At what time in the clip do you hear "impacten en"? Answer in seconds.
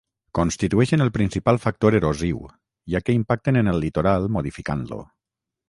3.21-3.73